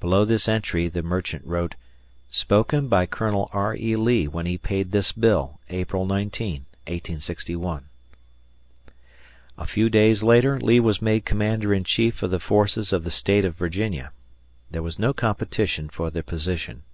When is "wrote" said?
1.44-1.74